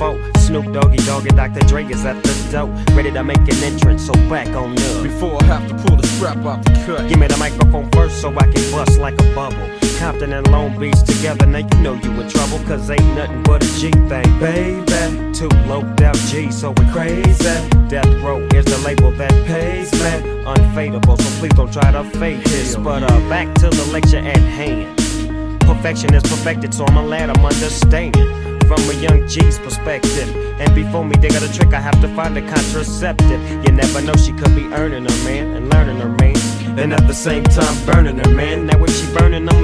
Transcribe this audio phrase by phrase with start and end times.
[0.00, 0.18] foe.
[0.38, 1.60] Snoop Doggy Dogg and Dr.
[1.66, 4.06] Dre is at the door, ready to make an entrance.
[4.06, 5.02] So back on up.
[5.02, 7.08] Before I have to pull the strap out the cut.
[7.08, 9.68] Give me the microphone first so I can bust like a bubble.
[9.98, 13.62] Compton and Long Beach together, now you know you in trouble, cause ain't nothing but
[13.62, 15.34] a G thing, baby.
[15.34, 17.68] Two low out G, so we crazy.
[17.88, 20.14] Death Row is the label that pays me.
[20.44, 22.76] Unfadable, so please don't try to fake this.
[22.76, 24.96] But uh, back to the lecture at hand.
[25.60, 30.30] Perfection is perfected, so I'm a lad, I'm understanding from a young G's perspective.
[30.60, 33.40] And before me they got a trick, I have to find a contraceptive.
[33.64, 36.36] You never know, she could be earning her man and learning her man.
[36.78, 38.69] And at the same time, burning her man.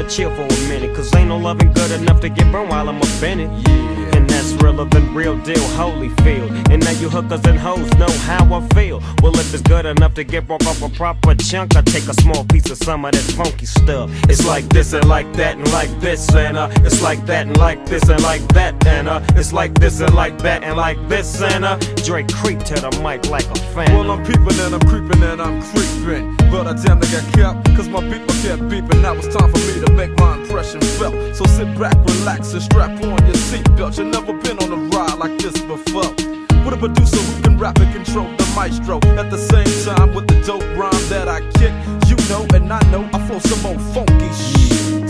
[0.07, 0.95] I'ma chill for a minute.
[0.95, 3.51] Cause ain't no loving good enough to get burned while I'm offended.
[3.67, 4.17] Yeah.
[4.17, 6.71] And that's realer than real deal, Holyfield.
[6.71, 9.03] And now you hookers and hoes know how I feel.
[9.23, 12.15] Well, if it's good enough to get broke off a proper chunk, I take a
[12.15, 14.11] small piece of some of that funky stuff.
[14.29, 17.57] It's like this and like that and like this and uh, it's like that and
[17.57, 20.99] like this and like that and uh, it's like this and like that and like
[21.09, 23.93] this and uh, Dre creep to the mic like a fan.
[23.93, 26.37] Well, I'm peeping and I'm creeping and I'm creeping.
[26.51, 29.03] But I damn near got kept, cause my beeper kept beeping.
[29.03, 31.15] Now it's time for me to make my impression felt.
[31.35, 33.99] So sit back, relax, and strap on your seatbelt.
[33.99, 36.11] You've never been on a ride like this before.
[36.65, 38.97] With a producer who can rap and control the maestro.
[39.17, 41.73] At the same time, with the dope rhyme that I kick,
[42.09, 44.56] you know and I know I flow some old funky shit.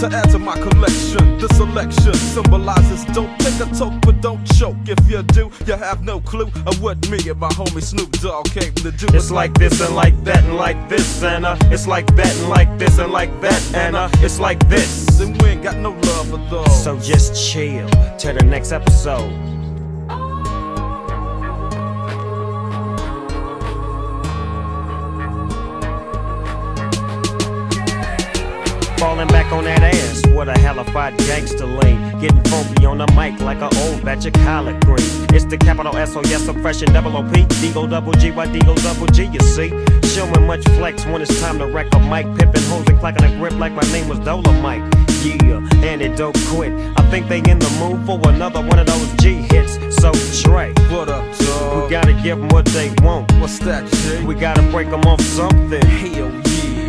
[0.00, 4.76] To add to my collection, the selection symbolizes don't Take a toke, but don't choke.
[4.86, 8.46] If you do, you have no clue of what me and my homie Snoop Dogg
[8.46, 9.06] came to do.
[9.14, 12.48] It's like this and like that and like this and uh, it's like that and
[12.48, 15.20] like this and like that and uh, it's like this.
[15.20, 16.84] and we ain't got no love for those.
[16.84, 19.55] So just chill till the next episode.
[28.98, 32.18] Falling back on that ass, what a hellified gangster lean.
[32.18, 34.98] Getting funky on the mic like an old batch of collard green.
[35.34, 37.44] It's the capital S O yes, I'm fresh and double O P.
[37.60, 39.68] Deagle double G, Y Deagle double G, you see.
[40.14, 42.26] Showing much flex when it's time to wreck a mic.
[42.38, 44.82] Pimping hoes and clacking a grip like my name was Dolomite.
[45.22, 46.72] Yeah, and it don't quit.
[46.96, 49.74] I think they in the mood for another one of those G hits.
[49.96, 51.24] So Dre, What up,
[51.74, 53.30] we gotta give them what they want.
[53.40, 54.24] What's that, Jay?
[54.24, 55.84] We gotta break them off something.
[55.84, 56.45] Hell yeah.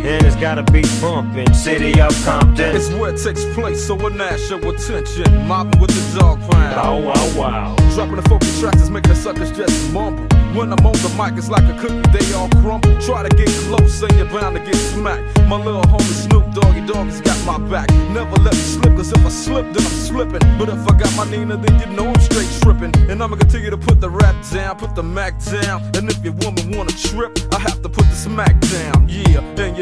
[0.08, 1.52] And it's gotta be bumping.
[1.52, 2.74] City of Compton.
[2.74, 5.46] It's where it takes place, so not show attention.
[5.46, 6.76] Mobbing with the dog pound.
[6.76, 7.76] Bow wow wow.
[7.94, 10.24] Dropping the funky tracks is making the suckers just mumble.
[10.56, 12.98] When I'm on the mic, it's like a cookie, they all crumble.
[13.02, 15.42] Try to get close, and you're bound to get smacked.
[15.46, 17.90] My little homie Snoop Doggy Doggy's got my back.
[18.08, 20.40] Never let me slip, cause if I slip, then I'm slipping.
[20.58, 22.96] But if I got my Nina, then you know I'm straight tripping.
[23.10, 25.82] And I'ma continue to put the rap down, put the Mac down.
[25.96, 29.06] And if your woman wanna trip, I have to put the smack down.
[29.06, 29.76] Yeah, and don't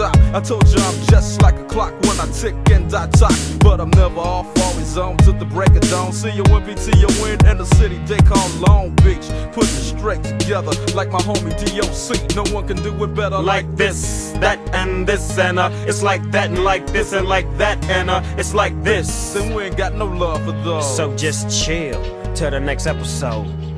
[0.00, 0.16] stop.
[0.34, 3.36] I told you I'm just like a clock when I tick and I talk.
[3.60, 6.12] But I'm never off, always on till the break of dawn.
[6.12, 9.26] See you to your win in the city they call Long Beach.
[9.52, 12.34] Put it straight together like my homie DOC.
[12.34, 16.02] No one can do it better like, Like this, that, and this, and uh, it's
[16.02, 19.36] like that, and like this, and like that, and uh, it's like this.
[19.36, 20.96] And we ain't got no love for those.
[20.96, 22.00] So just chill
[22.34, 23.69] till the next episode.